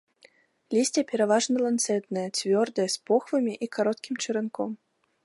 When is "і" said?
3.67-3.69